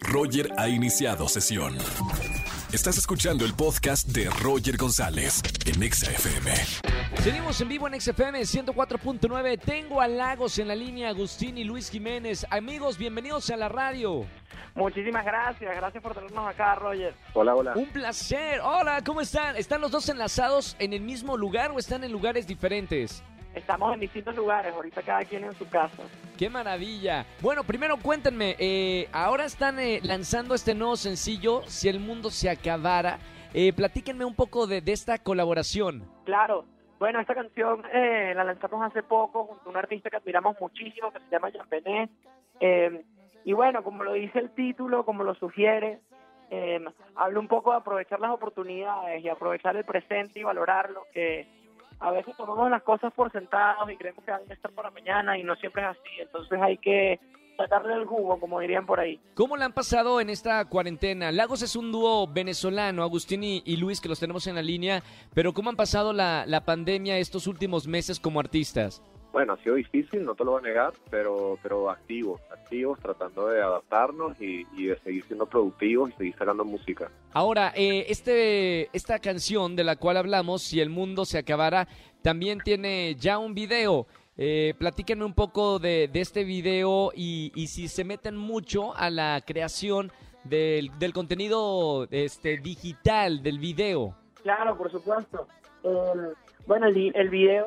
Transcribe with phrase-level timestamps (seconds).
[0.00, 1.76] Roger ha iniciado sesión.
[2.72, 6.50] Estás escuchando el podcast de Roger González en Exa FM.
[7.22, 9.60] Seguimos en vivo en XFM 104.9.
[9.60, 12.46] Tengo a Lagos en la línea, Agustín y Luis Jiménez.
[12.50, 14.24] Amigos, bienvenidos a la radio.
[14.74, 17.14] Muchísimas gracias, gracias por tenernos acá, Roger.
[17.34, 17.72] Hola, hola.
[17.76, 18.60] Un placer.
[18.62, 19.56] Hola, ¿cómo están?
[19.56, 23.22] ¿Están los dos enlazados en el mismo lugar o están en lugares diferentes?
[23.54, 26.02] Estamos en distintos lugares, ahorita cada quien en su casa.
[26.38, 27.26] ¡Qué maravilla!
[27.40, 32.48] Bueno, primero cuéntenme, eh, ahora están eh, lanzando este nuevo sencillo, Si el mundo se
[32.48, 33.18] acabara.
[33.54, 36.02] Eh, platíquenme un poco de, de esta colaboración.
[36.24, 36.64] Claro,
[36.98, 41.10] bueno, esta canción eh, la lanzamos hace poco junto a un artista que admiramos muchísimo,
[41.12, 42.10] que se llama Jean Benet.
[42.60, 43.04] Eh,
[43.44, 45.98] y bueno, como lo dice el título, como lo sugiere,
[46.50, 46.78] eh,
[47.16, 51.46] habla un poco de aprovechar las oportunidades y aprovechar el presente y valorarlo, que
[52.02, 55.38] a veces tomamos las cosas por sentados y creemos que van a estar para mañana
[55.38, 56.20] y no siempre es así.
[56.20, 57.20] Entonces hay que
[57.56, 59.20] sacarle el jugo, como dirían por ahí.
[59.34, 61.30] ¿Cómo la han pasado en esta cuarentena?
[61.30, 65.52] Lagos es un dúo venezolano, Agustín y, Luis, que los tenemos en la línea, pero
[65.52, 69.00] ¿cómo han pasado la pandemia estos últimos meses como artistas?
[69.32, 73.48] Bueno, ha sido difícil, no te lo voy a negar, pero, pero activos, activos, tratando
[73.48, 77.10] de adaptarnos y, y de seguir siendo productivos y seguir sacando música.
[77.32, 81.88] Ahora, eh, este, esta canción de la cual hablamos, Si el mundo se acabara,
[82.20, 84.06] también tiene ya un video.
[84.36, 89.10] Eh, platíquenme un poco de, de este video y, y si se meten mucho a
[89.10, 90.10] la creación
[90.44, 94.14] del, del contenido este, digital, del video.
[94.42, 95.46] Claro, por supuesto.
[95.84, 96.32] Eh,
[96.66, 97.66] bueno, el, el video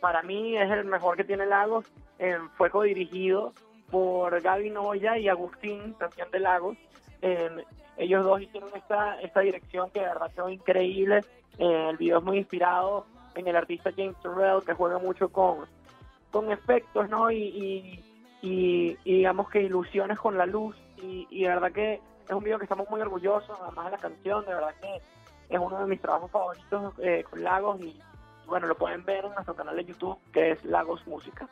[0.00, 1.86] para mí es el mejor que tiene Lagos.
[2.18, 3.52] Eh, fue codirigido
[3.90, 6.76] por Gaby Noya y Agustín, también de Lagos.
[7.22, 7.50] Eh,
[7.96, 11.20] ellos dos hicieron esta, esta dirección que de verdad quedó increíble.
[11.58, 15.66] Eh, el video es muy inspirado en el artista James Turrell, que juega mucho con,
[16.30, 17.30] con efectos, ¿no?
[17.30, 18.04] Y, y,
[18.42, 20.76] y- y digamos que ilusiones con la luz.
[21.02, 21.94] Y, y de verdad que
[22.26, 24.96] es un video que estamos muy orgullosos, además de la canción, de verdad que
[25.48, 27.98] es uno de mis trabajos favoritos eh, con Lagos y
[28.46, 31.48] bueno, lo pueden ver en nuestro canal de YouTube que es Lagos Música.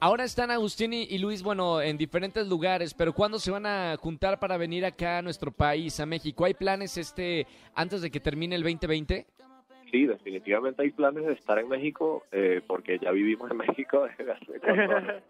[0.00, 3.96] Ahora están Agustín y, y Luis, bueno, en diferentes lugares, pero ¿cuándo se van a
[3.96, 6.44] juntar para venir acá a nuestro país, a México?
[6.44, 9.26] ¿Hay planes este antes de que termine el 2020?
[9.90, 14.32] Sí, definitivamente hay planes de estar en México, eh, porque ya vivimos en México desde
[14.32, 15.22] hace.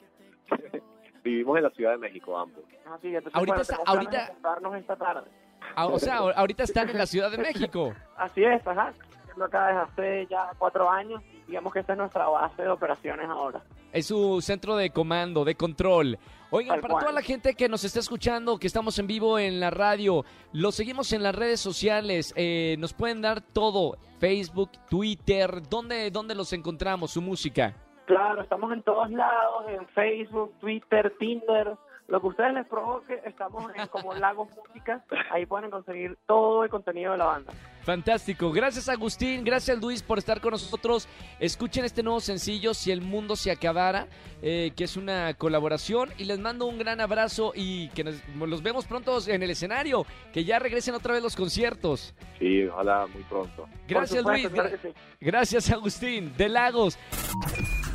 [1.22, 2.64] Vivimos en la Ciudad de México ambos.
[2.92, 5.30] Así, entonces, Ahorita bueno, está- ahorita- de esta tarde.
[5.76, 7.94] Ah, o sea, ahorita están en la Ciudad de México.
[8.16, 8.92] Así es, ajá.
[9.34, 13.28] Estoy acá desde hace ya cuatro años digamos que esta es nuestra base de operaciones
[13.28, 13.62] ahora.
[13.92, 16.18] Es su centro de comando, de control.
[16.50, 17.04] Oigan, Tal para cual.
[17.04, 20.72] toda la gente que nos está escuchando, que estamos en vivo en la radio, lo
[20.72, 26.52] seguimos en las redes sociales, eh, nos pueden dar todo, Facebook, Twitter, ¿dónde, ¿dónde los
[26.52, 27.74] encontramos, su música?
[28.06, 31.76] Claro, estamos en todos lados, en Facebook, Twitter, Tinder,
[32.08, 36.70] lo que ustedes les provoque, estamos en como Lagos Música, ahí pueden conseguir todo el
[36.70, 37.52] contenido de la banda.
[37.82, 38.50] Fantástico.
[38.50, 41.06] Gracias Agustín, gracias Luis por estar con nosotros.
[41.38, 44.06] Escuchen este nuevo sencillo, Si el mundo se acabara,
[44.42, 46.10] eh, que es una colaboración.
[46.16, 50.06] Y les mando un gran abrazo y que nos, los vemos pronto en el escenario,
[50.32, 52.14] que ya regresen otra vez los conciertos.
[52.38, 53.66] Sí, ojalá muy pronto.
[53.86, 56.98] Gracias supuesto, Luis, gracias Agustín, de Lagos.